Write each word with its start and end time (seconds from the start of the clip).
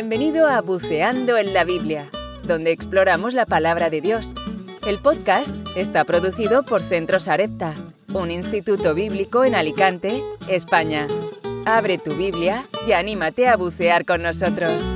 Bienvenido 0.00 0.46
a 0.46 0.62
Buceando 0.62 1.36
en 1.36 1.52
la 1.52 1.62
Biblia, 1.62 2.08
donde 2.44 2.72
exploramos 2.72 3.34
la 3.34 3.44
palabra 3.44 3.90
de 3.90 4.00
Dios. 4.00 4.34
El 4.86 4.98
podcast 4.98 5.54
está 5.76 6.06
producido 6.06 6.62
por 6.62 6.80
Centro 6.80 7.20
Sarepta, 7.20 7.74
un 8.14 8.30
instituto 8.30 8.94
bíblico 8.94 9.44
en 9.44 9.54
Alicante, 9.54 10.22
España. 10.48 11.06
Abre 11.66 11.98
tu 11.98 12.14
Biblia 12.14 12.64
y 12.86 12.92
anímate 12.92 13.46
a 13.46 13.58
bucear 13.58 14.06
con 14.06 14.22
nosotros. 14.22 14.90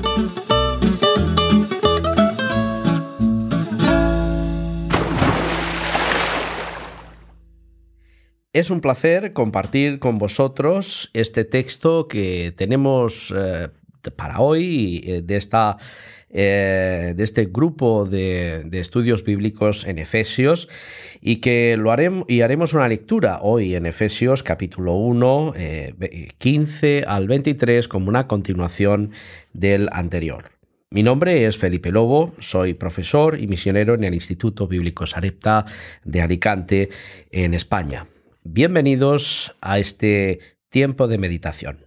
Es 8.55 8.71
un 8.71 8.80
placer 8.80 9.34
compartir 9.34 9.98
con 9.98 10.16
vosotros 10.16 11.11
este 11.12 11.45
texto 11.45 12.09
que 12.09 12.55
tenemos 12.57 13.35
eh, 13.36 13.68
para 14.11 14.40
hoy 14.40 15.03
eh, 15.04 15.22
de, 15.22 15.36
esta, 15.36 15.76
eh, 16.31 17.14
de 17.17 17.25
este 17.25 17.46
grupo 17.46 18.04
de, 18.04 18.68
estudios 18.72 19.25
bíblicos 19.25 19.86
en 19.86 19.99
Efesios 19.99 20.68
y 21.21 21.36
que 21.36 21.76
lo 21.76 21.90
haremos 21.90 22.25
y 22.29 22.43
haremos 22.43 22.75
una 22.75 22.89
lectura 22.89 23.39
hoy 23.43 23.75
en 23.75 23.86
Efesios 23.86 24.43
capítulo 24.43 24.95
1, 24.95 25.54
15 26.39 27.04
al 27.07 27.29
23 27.29 27.89
como 27.89 28.09
una 28.09 28.26
continuación 28.26 29.12
del 29.53 29.89
anterior. 29.93 30.54
Mi 30.95 31.03
nombre 31.03 31.46
es 31.46 31.59
Felipe 31.59 31.90
Lobo, 31.90 32.34
soy 32.39 32.75
profesor 32.75 33.41
y 33.41 33.48
misionero 33.48 33.95
en 33.95 34.05
el 34.05 34.14
Instituto 34.14 34.69
Bíblico 34.69 35.06
Sarepta 35.06 35.67
de 36.05 36.23
Alicante, 36.23 36.89
en 37.33 37.53
España. 37.53 38.06
Bienvenidos 38.45 39.56
a 39.61 39.81
este 39.81 40.39
tiempo 40.69 41.09
de 41.09 41.19
meditación. 41.19 41.86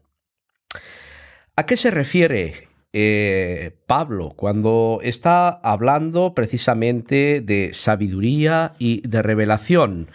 ¿A 1.59 1.65
qué 1.65 1.75
se 1.75 1.89
refiere 1.89 2.67
eh, 2.93 3.71
Pablo 3.87 4.35
cuando 4.37 4.99
está 5.01 5.49
hablando 5.49 6.35
precisamente 6.35 7.41
de 7.41 7.71
sabiduría 7.73 8.75
y 8.77 9.01
de 9.07 9.23
revelación? 9.23 10.11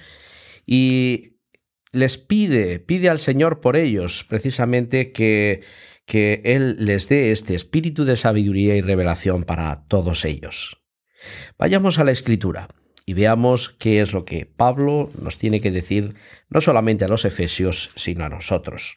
Y 0.64 1.38
les 1.90 2.16
pide, 2.16 2.78
pide 2.78 3.08
al 3.08 3.18
Señor 3.18 3.60
por 3.60 3.74
ellos 3.74 4.22
precisamente 4.22 5.10
que, 5.10 5.62
que 6.06 6.42
Él 6.44 6.76
les 6.78 7.08
dé 7.08 7.32
este 7.32 7.56
espíritu 7.56 8.04
de 8.04 8.14
sabiduría 8.14 8.77
y 8.77 8.80
revelación 8.80 9.42
para 9.42 9.88
todos 9.88 10.24
ellos. 10.24 10.80
Vayamos 11.58 11.98
a 11.98 12.04
la 12.04 12.12
escritura 12.12 12.68
y 13.04 13.14
veamos 13.14 13.70
qué 13.80 14.00
es 14.00 14.12
lo 14.12 14.24
que 14.24 14.46
Pablo 14.46 15.10
nos 15.20 15.38
tiene 15.38 15.60
que 15.60 15.72
decir 15.72 16.14
no 16.48 16.60
solamente 16.60 17.04
a 17.04 17.08
los 17.08 17.24
efesios, 17.24 17.90
sino 17.96 18.24
a 18.24 18.28
nosotros. 18.28 18.96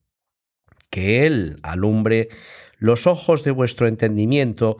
Que 0.91 1.25
Él 1.25 1.57
alumbre 1.63 2.29
los 2.77 3.07
ojos 3.07 3.43
de 3.43 3.49
vuestro 3.49 3.87
entendimiento 3.87 4.77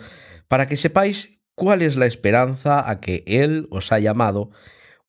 para 0.48 0.68
que 0.68 0.78
sepáis 0.78 1.40
cuál 1.56 1.82
es 1.82 1.96
la 1.96 2.06
esperanza 2.06 2.88
a 2.88 3.00
que 3.00 3.24
Él 3.26 3.68
os 3.72 3.92
ha 3.92 4.00
llamado, 4.00 4.52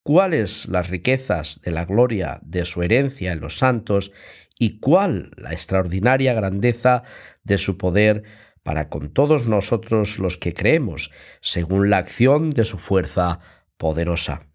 cuáles 0.03 0.67
las 0.67 0.89
riquezas 0.89 1.61
de 1.63 1.71
la 1.71 1.85
gloria 1.85 2.41
de 2.43 2.65
su 2.65 2.83
herencia 2.83 3.33
en 3.33 3.41
los 3.41 3.59
santos 3.59 4.13
y 4.59 4.79
cuál 4.79 5.33
la 5.37 5.53
extraordinaria 5.53 6.35
grandeza 6.35 7.03
de 7.45 7.59
su 7.59 7.79
poder 7.79 8.23
para 8.63 8.89
con 8.89 9.13
todos 9.13 9.49
nosotros 9.49 10.19
los 10.19 10.37
que 10.37 10.55
creemos, 10.55 11.11
según 11.41 11.91
la 11.91 11.99
acción 11.99 12.51
de 12.51 12.65
su 12.65 12.79
fuerza 12.79 13.41
poderosa. 13.77 14.52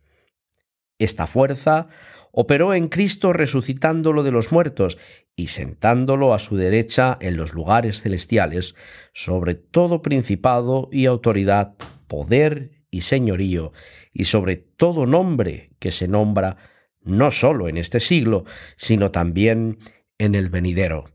Esta 0.99 1.27
fuerza 1.27 1.87
operó 2.31 2.73
en 2.73 2.87
Cristo 2.87 3.33
resucitándolo 3.33 4.23
de 4.23 4.31
los 4.31 4.51
muertos 4.51 4.97
y 5.35 5.47
sentándolo 5.47 6.33
a 6.33 6.39
su 6.39 6.57
derecha 6.57 7.17
en 7.19 7.37
los 7.37 7.53
lugares 7.53 8.01
celestiales, 8.01 8.75
sobre 9.13 9.55
todo 9.55 10.01
principado 10.01 10.89
y 10.91 11.05
autoridad, 11.05 11.75
poder 12.07 12.71
y 12.89 13.01
señorío, 13.01 13.73
y 14.13 14.25
sobre 14.25 14.55
todo 14.55 15.05
nombre 15.05 15.71
que 15.79 15.91
se 15.91 16.07
nombra 16.07 16.57
no 17.03 17.31
sólo 17.31 17.67
en 17.67 17.77
este 17.77 17.99
siglo, 17.99 18.45
sino 18.75 19.11
también 19.11 19.77
en 20.17 20.35
el 20.35 20.49
venidero. 20.49 21.05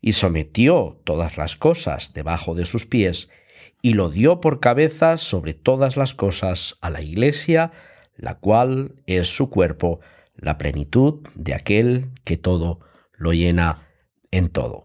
Y 0.00 0.12
sometió 0.12 1.00
todas 1.04 1.36
las 1.36 1.56
cosas 1.56 2.12
debajo 2.12 2.54
de 2.54 2.64
sus 2.64 2.86
pies, 2.86 3.28
y 3.82 3.94
lo 3.94 4.10
dio 4.10 4.40
por 4.40 4.60
cabeza 4.60 5.16
sobre 5.16 5.52
todas 5.52 5.96
las 5.96 6.14
cosas 6.14 6.76
a 6.80 6.90
la 6.90 7.02
Iglesia, 7.02 7.72
la 8.16 8.36
cual 8.36 8.94
es 9.06 9.28
su 9.28 9.50
cuerpo, 9.50 10.00
la 10.36 10.58
plenitud 10.58 11.26
de 11.34 11.54
aquel 11.54 12.10
que 12.24 12.36
todo 12.36 12.80
lo 13.12 13.32
llena 13.32 13.88
en 14.30 14.48
todo. 14.48 14.84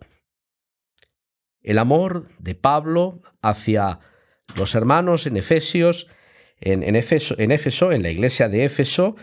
El 1.62 1.78
amor 1.78 2.30
de 2.40 2.56
Pablo 2.56 3.22
hacia 3.42 4.00
los 4.56 4.76
hermanos 4.76 5.28
en 5.28 5.38
Efesios, 5.38 6.08
en, 6.62 6.84
en, 6.84 8.04
la 8.04 8.10
iglesia 8.10 8.50
de 8.50 8.66
Éfeso, 8.66 9.16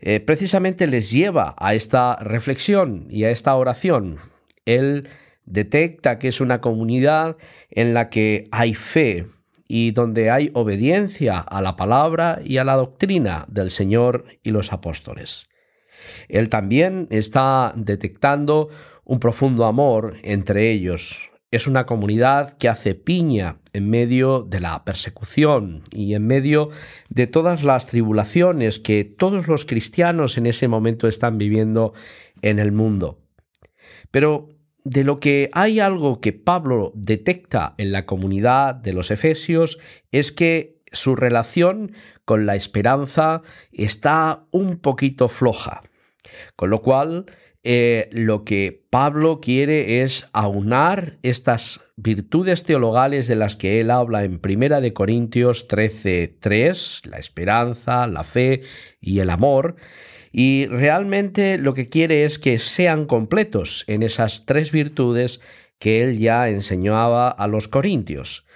eh, 0.00 0.20
precisamente 0.20 0.86
les 0.86 1.10
lleva 1.10 1.54
a 1.58 1.74
esta 1.74 2.16
reflexión 2.16 3.06
y 3.08 3.24
a 3.24 3.30
esta 3.30 3.54
oración. 3.54 4.18
Él 4.64 5.08
detecta 5.44 6.18
que 6.18 6.28
es 6.28 6.40
una 6.40 6.60
comunidad 6.60 7.36
en 7.70 7.94
la 7.94 8.10
que 8.10 8.48
hay 8.50 8.74
fe, 8.74 9.26
y 9.74 9.92
donde 9.92 10.30
hay 10.30 10.50
obediencia 10.52 11.38
a 11.38 11.62
la 11.62 11.76
palabra 11.76 12.42
y 12.44 12.58
a 12.58 12.64
la 12.64 12.74
doctrina 12.74 13.46
del 13.48 13.70
Señor 13.70 14.26
y 14.42 14.50
los 14.50 14.70
apóstoles. 14.70 15.48
Él 16.28 16.50
también 16.50 17.08
está 17.08 17.72
detectando 17.74 18.68
un 19.06 19.18
profundo 19.18 19.64
amor 19.64 20.16
entre 20.24 20.70
ellos. 20.70 21.30
Es 21.50 21.66
una 21.66 21.86
comunidad 21.86 22.52
que 22.58 22.68
hace 22.68 22.94
piña 22.94 23.60
en 23.72 23.88
medio 23.88 24.42
de 24.42 24.60
la 24.60 24.84
persecución 24.84 25.80
y 25.90 26.12
en 26.12 26.26
medio 26.26 26.68
de 27.08 27.26
todas 27.26 27.64
las 27.64 27.86
tribulaciones 27.86 28.78
que 28.78 29.04
todos 29.04 29.48
los 29.48 29.64
cristianos 29.64 30.36
en 30.36 30.44
ese 30.44 30.68
momento 30.68 31.08
están 31.08 31.38
viviendo 31.38 31.94
en 32.42 32.58
el 32.58 32.72
mundo. 32.72 33.22
Pero 34.10 34.50
de 34.84 35.04
lo 35.04 35.18
que 35.18 35.50
hay 35.52 35.80
algo 35.80 36.20
que 36.20 36.32
Pablo 36.32 36.92
detecta 36.94 37.74
en 37.78 37.92
la 37.92 38.06
comunidad 38.06 38.74
de 38.74 38.92
los 38.92 39.10
Efesios 39.10 39.78
es 40.10 40.32
que 40.32 40.80
su 40.92 41.16
relación 41.16 41.92
con 42.24 42.46
la 42.46 42.56
esperanza 42.56 43.42
está 43.72 44.44
un 44.50 44.78
poquito 44.78 45.28
floja. 45.28 45.82
Con 46.56 46.70
lo 46.70 46.82
cual, 46.82 47.26
eh, 47.62 48.08
lo 48.12 48.44
que 48.44 48.84
Pablo 48.90 49.40
quiere 49.40 50.02
es 50.02 50.28
aunar 50.32 51.18
estas 51.22 51.80
virtudes 51.96 52.64
teologales 52.64 53.28
de 53.28 53.36
las 53.36 53.56
que 53.56 53.80
él 53.80 53.90
habla 53.90 54.24
en 54.24 54.40
Primera 54.40 54.80
de 54.80 54.92
Corintios 54.92 55.68
13:3, 55.68 57.06
la 57.06 57.18
esperanza, 57.18 58.06
la 58.06 58.24
fe 58.24 58.62
y 59.00 59.20
el 59.20 59.30
amor, 59.30 59.76
y 60.32 60.66
realmente 60.66 61.58
lo 61.58 61.74
que 61.74 61.90
quiere 61.90 62.24
es 62.24 62.38
que 62.38 62.58
sean 62.58 63.06
completos 63.06 63.84
en 63.86 64.02
esas 64.02 64.46
tres 64.46 64.72
virtudes 64.72 65.40
que 65.78 66.02
él 66.02 66.18
ya 66.18 66.48
enseñaba 66.48 67.28
a 67.28 67.46
los 67.46 67.68
corintios. 67.68 68.46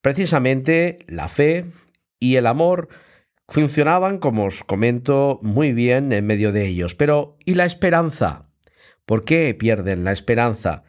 Precisamente 0.00 0.98
la 1.08 1.28
fe 1.28 1.66
y 2.18 2.36
el 2.36 2.46
amor 2.46 2.88
funcionaban, 3.48 4.18
como 4.18 4.46
os 4.46 4.64
comento, 4.64 5.38
muy 5.42 5.72
bien 5.72 6.12
en 6.12 6.26
medio 6.26 6.52
de 6.52 6.66
ellos. 6.66 6.94
Pero 6.94 7.36
¿y 7.44 7.54
la 7.54 7.66
esperanza? 7.66 8.48
¿Por 9.04 9.24
qué 9.24 9.54
pierden 9.54 10.04
la 10.04 10.12
esperanza? 10.12 10.84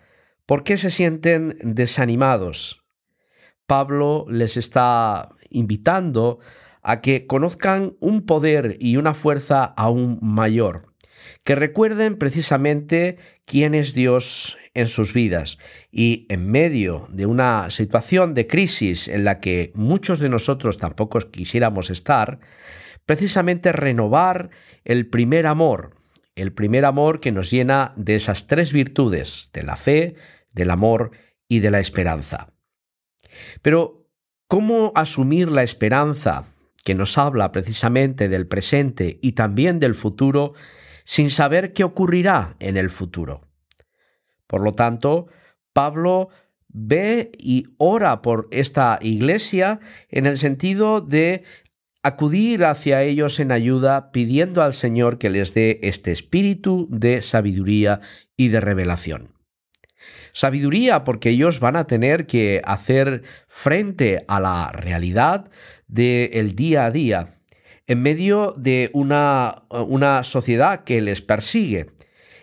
¿Por 0.46 0.64
qué 0.64 0.78
se 0.78 0.92
sienten 0.92 1.58
desanimados? 1.62 2.86
Pablo 3.66 4.26
les 4.30 4.56
está 4.56 5.30
invitando 5.50 6.40
a 6.88 7.02
que 7.02 7.28
conozcan 7.28 7.98
un 8.00 8.26
poder 8.26 8.78
y 8.80 8.96
una 8.96 9.14
fuerza 9.14 9.66
aún 9.66 10.20
mayor, 10.22 10.94
que 11.44 11.54
recuerden 11.54 12.16
precisamente 12.16 13.18
quién 13.44 13.76
es 13.76 13.94
Dios 13.94 14.58
en 14.74 14.88
sus 14.88 15.12
vidas 15.12 15.58
y 15.92 16.26
en 16.30 16.50
medio 16.50 17.06
de 17.10 17.26
una 17.26 17.70
situación 17.72 18.34
de 18.34 18.48
crisis 18.48 19.10
en 19.10 19.26
la 19.26 19.42
que 19.42 19.74
muchos 19.76 20.20
de 20.20 20.30
nosotros 20.30 20.78
tampoco 20.78 21.20
quisiéramos 21.20 21.90
estar, 21.90 22.40
precisamente 23.06 23.74
renovar 23.74 24.50
el 24.86 25.08
primer 25.08 25.46
amor, 25.46 25.98
el 26.36 26.54
primer 26.54 26.86
amor 26.86 27.20
que 27.20 27.34
nos 27.34 27.52
llena 27.52 27.92
de 27.98 28.16
esas 28.16 28.48
tres 28.48 28.72
virtudes, 28.72 29.50
de 29.52 29.64
la 29.64 29.76
fe, 29.76 30.16
del 30.54 30.72
amor 30.72 31.12
y 31.50 31.60
de 31.60 31.70
la 31.70 31.82
esperanza. 31.82 32.54
Pero 33.62 34.08
cómo 34.48 34.94
asumir 34.96 35.52
la 35.52 35.64
esperanza 35.64 36.54
que 36.88 36.96
nos 36.96 37.18
habla 37.18 37.52
precisamente 37.52 38.30
del 38.30 38.48
presente 38.48 39.20
y 39.22 39.34
también 39.34 39.78
del 39.78 39.94
futuro 39.94 40.54
sin 41.04 41.30
saber 41.30 41.74
qué 41.74 41.84
ocurrirá 41.84 42.56
en 42.60 42.78
el 42.78 42.90
futuro. 42.90 43.42
Por 44.48 44.62
lo 44.62 44.72
tanto, 44.72 45.28
Pablo 45.74 46.30
ve 46.70 47.34
y 47.38 47.66
ora 47.76 48.22
por 48.22 48.48
esta 48.52 49.00
iglesia 49.02 49.82
en 50.08 50.28
el 50.28 50.38
sentido 50.38 51.02
de 51.02 51.44
acudir 52.04 52.64
hacia 52.64 53.04
ellos 53.04 53.42
en 53.42 53.52
ayuda 53.52 54.14
pidiendo 54.14 54.64
al 54.64 54.74
Señor 54.74 55.18
que 55.18 55.30
les 55.30 55.54
dé 55.54 55.82
este 55.84 56.14
espíritu 56.14 56.88
de 56.90 57.22
sabiduría 57.22 58.00
y 58.38 58.48
de 58.48 58.62
revelación. 58.62 59.37
Sabiduría 60.34 61.04
porque 61.04 61.30
ellos 61.30 61.60
van 61.60 61.76
a 61.76 61.88
tener 61.88 62.28
que 62.28 62.62
hacer 62.64 63.24
frente 63.48 64.24
a 64.28 64.40
la 64.40 64.72
realidad 64.72 65.50
del 65.88 66.56
día 66.56 66.86
a 66.86 66.92
día 66.92 67.38
en 67.88 68.02
medio 68.02 68.54
de 68.58 68.90
una, 68.94 69.64
una 69.70 70.24
sociedad 70.24 70.84
que 70.84 71.02
les 71.02 71.22
persigue. 71.22 71.88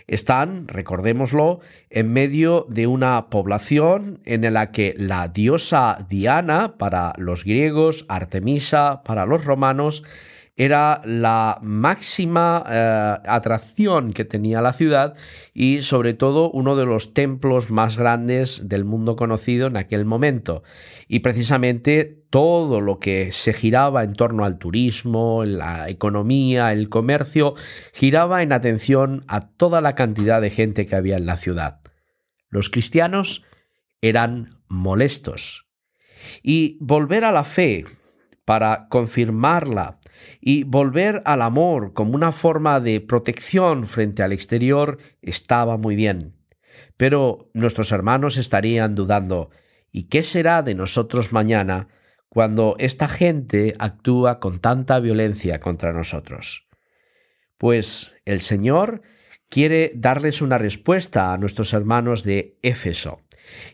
Están, 0.07 0.69
recordémoslo, 0.69 1.61
en 1.89 2.13
medio 2.13 2.67
de 2.69 2.87
una 2.87 3.31
población 3.31 4.21
en 4.25 4.53
la 4.53 4.71
que 4.71 4.95
la 4.99 5.29
diosa 5.29 6.07
Diana 6.09 6.77
para 6.77 7.15
los 7.17 7.45
griegos, 7.45 8.05
Artemisa 8.09 9.03
para 9.03 9.25
los 9.25 9.45
romanos, 9.45 10.03
era 10.57 11.03
la 11.05 11.59
máxima 11.63 12.65
eh, 12.69 13.19
atracción 13.27 14.13
que 14.13 14.25
tenía 14.25 14.61
la 14.61 14.73
ciudad 14.73 15.15
y 15.53 15.83
sobre 15.83 16.15
todo 16.15 16.51
uno 16.51 16.77
de 16.77 16.87
los 16.87 17.13
templos 17.13 17.71
más 17.71 17.97
grandes 17.97 18.69
del 18.69 18.85
mundo 18.85 19.17
conocido 19.17 19.67
en 19.67 19.77
aquel 19.77 20.05
momento. 20.05 20.63
Y 21.09 21.21
precisamente 21.21 22.25
todo 22.31 22.81
lo 22.81 23.01
que 23.01 23.33
se 23.33 23.53
giraba 23.53 24.05
en 24.05 24.13
torno 24.13 24.45
al 24.45 24.59
turismo, 24.59 25.45
la 25.45 25.89
economía, 25.89 26.73
el 26.73 26.89
comercio, 26.89 27.55
giraba 27.93 28.43
en 28.43 28.53
atención 28.53 29.25
a 29.27 29.41
toda 29.41 29.81
la 29.81 29.97
cantidad 29.97 30.41
de 30.41 30.51
gente 30.51 30.87
que 30.87 30.95
había 30.95 31.17
en 31.17 31.27
la 31.27 31.37
ciudad. 31.37 31.81
Los 32.49 32.71
cristianos 32.71 33.43
eran 34.01 34.61
molestos. 34.69 35.67
Y 36.43 36.79
volver 36.81 37.25
a 37.25 37.33
la 37.33 37.45
fe 37.45 37.85
para 38.45 38.87
confirmarla 38.89 39.99
y 40.41 40.65
volver 40.65 41.23
al 41.25 41.43
amor 41.43 41.93
como 41.93 42.15
una 42.15 42.33
forma 42.33 42.81
de 42.81 43.01
protección 43.01 43.87
frente 43.87 44.23
al 44.23 44.33
exterior 44.33 44.99
estaba 45.23 45.77
muy 45.77 45.97
bien. 45.97 46.35
Pero 46.97 47.51
nuestros 47.55 47.93
hermanos 47.93 48.37
estarían 48.37 48.95
dudando, 48.95 49.51
¿y 49.91 50.05
qué 50.05 50.23
será 50.23 50.63
de 50.63 50.75
nosotros 50.75 51.33
mañana 51.33 51.89
cuando 52.29 52.77
esta 52.79 53.09
gente 53.09 53.75
actúa 53.79 54.41
con 54.41 54.59
tanta 54.59 55.01
violencia 55.01 55.61
contra 55.61 55.93
nosotros? 55.93 56.67
Pues 57.59 58.13
el 58.25 58.41
Señor 58.41 59.03
quiere 59.49 59.93
darles 59.95 60.43
una 60.43 60.59
respuesta 60.59 61.33
a 61.33 61.39
nuestros 61.39 61.73
hermanos 61.73 62.25
de 62.25 62.59
Éfeso. 62.63 63.21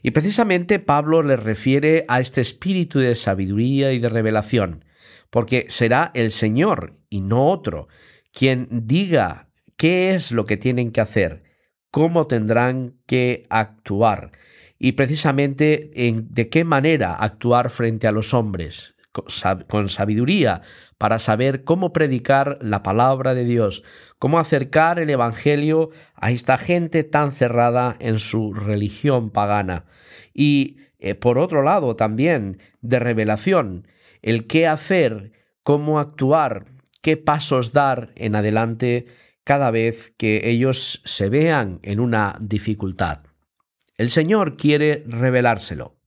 Y 0.02 0.10
precisamente 0.10 0.78
Pablo 0.78 1.22
les 1.22 1.42
refiere 1.42 2.04
a 2.08 2.20
este 2.20 2.40
espíritu 2.40 2.98
de 2.98 3.14
sabiduría 3.14 3.92
y 3.92 3.98
de 3.98 4.08
revelación, 4.08 4.84
porque 5.30 5.66
será 5.68 6.10
el 6.14 6.30
Señor 6.30 6.94
y 7.08 7.20
no 7.20 7.46
otro 7.46 7.88
quien 8.32 8.68
diga 8.70 9.48
qué 9.76 10.14
es 10.14 10.32
lo 10.32 10.44
que 10.44 10.56
tienen 10.56 10.92
que 10.92 11.00
hacer, 11.00 11.42
cómo 11.90 12.26
tendrán 12.26 12.94
que 13.06 13.46
actuar 13.50 14.32
y 14.78 14.92
precisamente 14.92 16.08
en 16.08 16.32
de 16.32 16.48
qué 16.48 16.64
manera 16.64 17.14
actuar 17.14 17.68
frente 17.70 18.08
a 18.08 18.12
los 18.12 18.32
hombres, 18.32 18.96
con 19.68 19.88
sabiduría 19.88 20.62
para 20.96 21.18
saber 21.18 21.64
cómo 21.64 21.92
predicar 21.92 22.58
la 22.62 22.82
palabra 22.82 23.34
de 23.34 23.44
Dios, 23.44 23.82
cómo 24.18 24.38
acercar 24.38 24.98
el 24.98 25.10
Evangelio 25.10 25.90
a 26.14 26.30
esta 26.30 26.56
gente 26.56 27.04
tan 27.04 27.32
cerrada 27.32 27.96
en 27.98 28.18
su 28.18 28.54
religión 28.54 29.30
pagana. 29.30 29.84
Y 30.32 30.78
eh, 30.98 31.14
por 31.14 31.38
otro 31.38 31.62
lado 31.62 31.96
también 31.96 32.58
de 32.80 33.00
revelación, 33.00 33.86
el 34.22 34.46
qué 34.46 34.66
hacer, 34.66 35.32
cómo 35.62 35.98
actuar, 35.98 36.66
qué 37.02 37.16
pasos 37.16 37.72
dar 37.72 38.12
en 38.16 38.34
adelante 38.34 39.06
cada 39.44 39.70
vez 39.70 40.12
que 40.16 40.48
ellos 40.50 41.02
se 41.04 41.28
vean 41.28 41.80
en 41.82 42.00
una 42.00 42.36
dificultad. 42.40 43.20
El 43.96 44.10
Señor 44.10 44.56
quiere 44.56 45.04
revelárselo. 45.06 46.00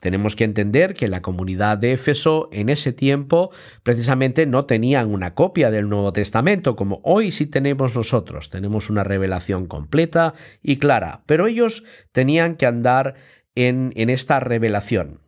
Tenemos 0.00 0.36
que 0.36 0.44
entender 0.44 0.94
que 0.94 1.08
la 1.08 1.22
comunidad 1.22 1.78
de 1.78 1.92
Éfeso 1.92 2.48
en 2.52 2.68
ese 2.68 2.92
tiempo 2.92 3.50
precisamente 3.82 4.46
no 4.46 4.66
tenían 4.66 5.12
una 5.12 5.34
copia 5.34 5.70
del 5.70 5.88
Nuevo 5.88 6.12
Testamento 6.12 6.76
como 6.76 7.00
hoy 7.04 7.30
sí 7.32 7.46
tenemos 7.46 7.96
nosotros. 7.96 8.50
Tenemos 8.50 8.90
una 8.90 9.04
revelación 9.04 9.66
completa 9.66 10.34
y 10.62 10.78
clara, 10.78 11.22
pero 11.26 11.46
ellos 11.46 11.84
tenían 12.12 12.56
que 12.56 12.66
andar 12.66 13.14
en, 13.54 13.92
en 13.96 14.10
esta 14.10 14.40
revelación. 14.40 15.20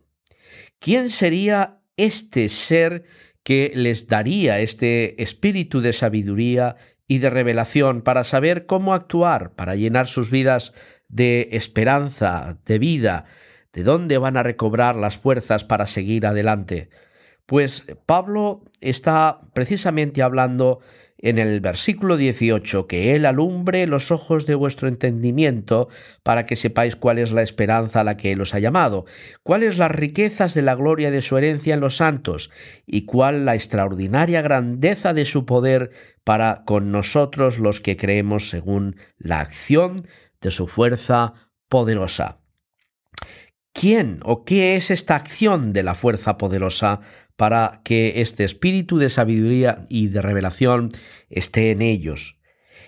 ¿Quién 0.79 1.09
sería 1.09 1.76
este 1.97 2.49
ser 2.49 3.03
que 3.43 3.71
les 3.75 4.07
daría 4.07 4.59
este 4.59 5.21
espíritu 5.21 5.81
de 5.81 5.93
sabiduría 5.93 6.75
y 7.07 7.19
de 7.19 7.29
revelación 7.29 8.01
para 8.01 8.23
saber 8.23 8.65
cómo 8.65 8.93
actuar, 8.93 9.53
para 9.55 9.75
llenar 9.75 10.07
sus 10.07 10.31
vidas 10.31 10.73
de 11.07 11.49
esperanza, 11.51 12.59
de 12.65 12.79
vida, 12.79 13.25
¿De 13.77 13.83
dónde 13.83 14.17
van 14.17 14.37
a 14.37 14.43
recobrar 14.43 14.95
las 14.95 15.17
fuerzas 15.17 15.63
para 15.63 15.85
seguir 15.85 16.25
adelante? 16.25 16.89
Pues 17.45 17.85
Pablo 18.07 18.63
está 18.81 19.41
precisamente 19.53 20.23
hablando 20.23 20.79
en 21.19 21.39
el 21.39 21.59
versículo 21.61 22.17
18, 22.17 22.87
que 22.87 23.15
Él 23.15 23.25
alumbre 23.25 23.87
los 23.87 24.11
ojos 24.11 24.45
de 24.45 24.55
vuestro 24.55 24.87
entendimiento 24.87 25.89
para 26.23 26.45
que 26.45 26.55
sepáis 26.55 26.95
cuál 26.95 27.17
es 27.17 27.31
la 27.31 27.41
esperanza 27.41 28.01
a 28.01 28.03
la 28.03 28.17
que 28.17 28.31
Él 28.31 28.41
os 28.41 28.53
ha 28.53 28.59
llamado, 28.59 29.05
cuáles 29.43 29.77
las 29.77 29.91
riquezas 29.91 30.53
de 30.53 30.61
la 30.61 30.75
gloria 30.75 31.11
de 31.11 31.21
su 31.21 31.37
herencia 31.37 31.73
en 31.73 31.79
los 31.79 31.97
santos, 31.97 32.51
y 32.85 33.05
cuál 33.05 33.45
la 33.45 33.55
extraordinaria 33.55 34.41
grandeza 34.41 35.13
de 35.13 35.25
su 35.25 35.45
poder 35.45 35.91
para 36.23 36.63
con 36.65 36.91
nosotros 36.91 37.59
los 37.59 37.79
que 37.79 37.97
creemos 37.97 38.49
según 38.49 38.97
la 39.17 39.39
acción 39.39 40.07
de 40.41 40.51
su 40.51 40.67
fuerza 40.67 41.33
poderosa. 41.67 42.39
¿Quién 43.79 44.21
o 44.23 44.43
qué 44.43 44.75
es 44.75 44.89
esta 44.89 45.15
acción 45.15 45.71
de 45.71 45.83
la 45.83 45.93
fuerza 45.93 46.39
poderosa 46.39 47.01
para 47.35 47.81
que 47.83 48.21
este 48.21 48.43
espíritu 48.43 48.97
de 48.97 49.11
sabiduría 49.11 49.85
y 49.87 50.07
de 50.07 50.23
revelación 50.23 50.89
esté 51.29 51.69
en 51.69 51.83
ellos? 51.83 52.39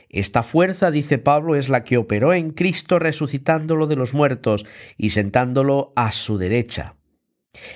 Esta 0.09 0.41
fuerza, 0.41 0.89
dice 0.89 1.19
Pablo, 1.19 1.55
es 1.55 1.69
la 1.69 1.83
que 1.83 1.97
operó 1.97 2.33
en 2.33 2.49
Cristo 2.49 2.97
resucitándolo 2.97 3.85
de 3.85 3.97
los 3.97 4.15
muertos 4.15 4.65
y 4.97 5.11
sentándolo 5.11 5.93
a 5.95 6.11
su 6.11 6.39
derecha. 6.39 6.95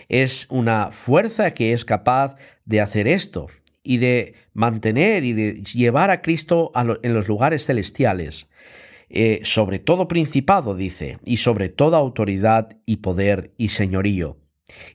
Es 0.09 0.47
una 0.49 0.91
fuerza 0.91 1.53
que 1.53 1.73
es 1.73 1.85
capaz 1.85 2.35
de 2.65 2.81
hacer 2.81 3.07
esto 3.07 3.45
y 3.83 3.97
de 3.97 4.33
mantener 4.53 5.23
y 5.23 5.33
de 5.33 5.61
llevar 5.61 6.09
a 6.09 6.23
Cristo 6.23 6.71
en 7.03 7.13
los 7.13 7.27
lugares 7.27 7.67
celestiales. 7.67 8.47
Eh, 9.09 9.41
sobre 9.43 9.79
todo 9.79 10.07
principado, 10.07 10.75
dice, 10.75 11.19
y 11.25 11.37
sobre 11.37 11.69
toda 11.69 11.97
autoridad 11.97 12.77
y 12.85 12.97
poder 12.97 13.53
y 13.57 13.69
señorío, 13.69 14.37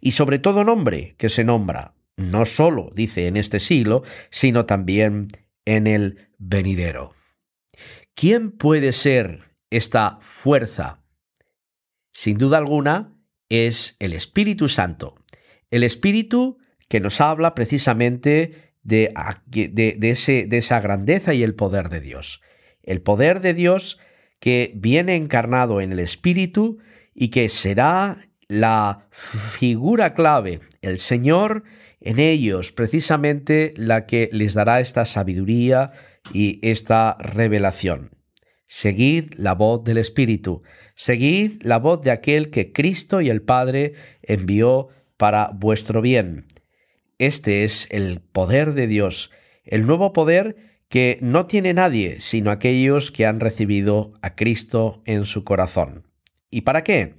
y 0.00 0.12
sobre 0.12 0.38
todo 0.38 0.64
nombre 0.64 1.14
que 1.18 1.28
se 1.28 1.44
nombra, 1.44 1.94
no 2.16 2.44
solo, 2.46 2.90
dice, 2.94 3.28
en 3.28 3.36
este 3.36 3.60
siglo, 3.60 4.02
sino 4.30 4.66
también 4.66 5.28
en 5.64 5.86
el 5.86 6.28
venidero. 6.38 7.14
¿Quién 8.14 8.50
puede 8.50 8.92
ser 8.92 9.54
esta 9.70 10.18
fuerza? 10.20 11.04
Sin 12.12 12.38
duda 12.38 12.58
alguna, 12.58 13.14
es 13.48 13.96
el 14.00 14.12
Espíritu 14.12 14.68
Santo, 14.68 15.14
el 15.70 15.84
Espíritu 15.84 16.58
que 16.88 17.00
nos 17.00 17.20
habla 17.20 17.54
precisamente 17.54 18.74
de, 18.82 19.14
de, 19.46 19.94
de 19.96 20.56
esa 20.56 20.80
grandeza 20.80 21.34
y 21.34 21.42
el 21.42 21.54
poder 21.54 21.88
de 21.88 22.00
Dios. 22.00 22.40
El 22.82 23.00
poder 23.00 23.40
de 23.40 23.54
Dios 23.54 23.98
que 24.40 24.72
viene 24.74 25.16
encarnado 25.16 25.80
en 25.80 25.92
el 25.92 25.98
Espíritu 25.98 26.78
y 27.14 27.28
que 27.28 27.48
será 27.48 28.28
la 28.48 29.06
figura 29.10 30.14
clave, 30.14 30.60
el 30.80 30.98
Señor 30.98 31.64
en 32.00 32.18
ellos, 32.18 32.72
precisamente 32.72 33.74
la 33.76 34.06
que 34.06 34.30
les 34.32 34.54
dará 34.54 34.80
esta 34.80 35.04
sabiduría 35.04 35.92
y 36.32 36.58
esta 36.62 37.16
revelación. 37.18 38.10
Seguid 38.66 39.34
la 39.36 39.54
voz 39.54 39.82
del 39.82 39.98
Espíritu, 39.98 40.62
seguid 40.94 41.62
la 41.62 41.78
voz 41.78 42.02
de 42.02 42.10
aquel 42.10 42.50
que 42.50 42.72
Cristo 42.72 43.20
y 43.20 43.30
el 43.30 43.42
Padre 43.42 43.94
envió 44.22 44.88
para 45.16 45.50
vuestro 45.54 46.00
bien. 46.00 46.46
Este 47.18 47.64
es 47.64 47.88
el 47.90 48.20
poder 48.20 48.74
de 48.74 48.86
Dios, 48.86 49.30
el 49.64 49.86
nuevo 49.86 50.12
poder 50.12 50.67
que 50.88 51.18
no 51.20 51.46
tiene 51.46 51.74
nadie 51.74 52.20
sino 52.20 52.50
aquellos 52.50 53.10
que 53.10 53.26
han 53.26 53.40
recibido 53.40 54.12
a 54.22 54.34
Cristo 54.34 55.02
en 55.04 55.26
su 55.26 55.44
corazón. 55.44 56.06
¿Y 56.50 56.62
para 56.62 56.82
qué? 56.82 57.14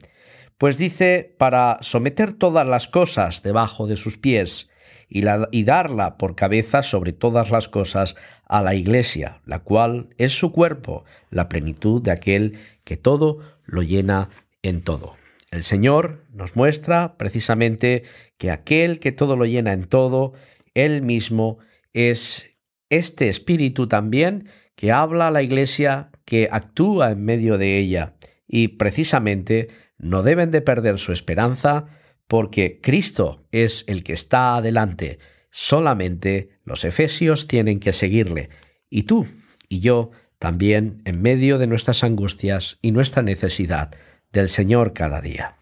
Pues 0.58 0.78
dice, 0.78 1.34
para 1.38 1.78
someter 1.82 2.34
todas 2.34 2.68
las 2.68 2.88
cosas 2.88 3.44
debajo 3.44 3.88
de 3.88 3.96
sus 3.96 4.18
pies 4.18 4.70
y, 5.08 5.64
darla 5.64 6.18
por 6.18 6.36
cabeza 6.36 6.84
sobre 6.84 7.14
todas 7.14 7.50
las 7.50 7.68
cosas 7.68 8.16
a 8.46 8.62
la 8.62 8.76
Iglesia, 8.76 9.42
la 9.46 9.60
cual 9.60 10.10
es 10.18 10.34
su 10.34 10.52
cuerpo, 10.52 11.04
la 11.30 11.50
plenitud 11.50 12.02
de 12.02 12.12
aquel 12.12 12.60
que 12.84 12.98
todo 12.98 13.40
lo 13.66 13.82
llena 13.82 14.30
en 14.62 14.82
todo. 14.82 15.16
El 15.52 15.64
Señor 15.64 16.26
nos 16.32 16.56
muestra 16.56 17.18
precisamente 17.18 18.04
que 18.38 18.52
aquel 18.52 19.00
que 19.00 19.12
todo 19.12 19.36
lo 19.36 19.46
llena 19.46 19.74
en 19.74 19.86
todo, 19.86 20.34
Él 20.76 21.02
mismo 21.02 21.58
es 21.94 22.49
este 22.90 23.30
Espíritu 23.30 23.88
también 23.88 24.50
que 24.76 24.92
habla 24.92 25.28
a 25.28 25.32
la 25.32 25.44
Iglesia, 25.44 26.10
que 26.26 26.48
actúa 26.52 27.12
en 27.12 27.24
medio 27.24 27.58
de 27.58 27.78
ella. 27.78 28.16
Y 28.48 28.70
precisamente 28.70 29.68
no 29.98 30.24
deben 30.24 30.52
de 30.52 30.62
perder 30.62 31.00
su 31.00 31.12
esperanza 31.12 31.88
porque 32.28 32.80
Cristo 32.82 33.46
es 33.52 33.84
el 33.88 34.04
que 34.04 34.14
está 34.14 34.56
adelante. 34.56 35.20
Solamente 35.52 36.60
los 36.64 36.86
efesios 36.86 37.48
tienen 37.48 37.80
que 37.80 37.92
seguirle. 37.92 38.50
Y 38.90 39.04
tú 39.04 39.28
y 39.68 39.82
yo 39.82 40.12
también 40.38 41.02
en 41.06 41.22
medio 41.22 41.58
de 41.58 41.68
nuestras 41.68 42.04
angustias 42.04 42.80
y 42.82 42.92
nuestra 42.92 43.22
necesidad 43.22 43.92
del 44.32 44.48
Señor 44.48 44.94
cada 44.94 45.22
día. 45.22 45.58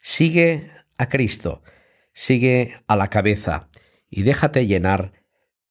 Sigue 0.00 0.70
a 0.96 1.08
Cristo, 1.08 1.62
sigue 2.12 2.76
a 2.86 2.96
la 2.96 3.10
cabeza 3.10 3.68
y 4.08 4.22
déjate 4.22 4.66
llenar 4.66 5.12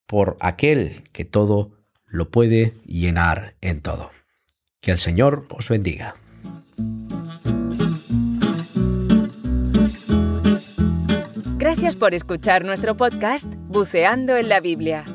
por 0.06 0.38
aquel 0.40 1.04
que 1.12 1.26
todo 1.26 1.72
lo 2.06 2.30
puede 2.30 2.74
llenar 2.86 3.56
en 3.62 3.82
todo. 3.82 4.12
Que 4.82 4.92
el 4.92 4.98
Señor 4.98 5.48
os 5.50 5.70
bendiga. 5.70 6.16
Gracias 11.58 11.96
por 11.96 12.14
escuchar 12.14 12.64
nuestro 12.64 12.96
podcast 12.96 13.48
Buceando 13.68 14.38
en 14.38 14.50
la 14.50 14.60
Biblia. 14.60 15.06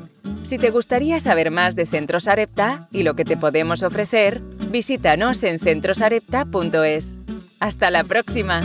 Si 0.42 0.59
te 0.59 0.70
gustaría 0.70 1.20
saber 1.20 1.52
más 1.52 1.76
de 1.76 1.87
Centros 1.87 2.26
Arepta 2.26 2.88
y 2.90 3.04
lo 3.04 3.14
que 3.14 3.25
te 3.25 3.37
podemos 3.37 3.85
ofrecer, 3.85 4.42
visítanos 4.68 5.44
en 5.44 5.61
centrosarepta.es. 5.61 7.20
Hasta 7.61 7.90
la 7.90 8.02
próxima. 8.02 8.62